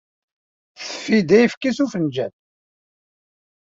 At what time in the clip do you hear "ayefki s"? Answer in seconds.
1.37-1.79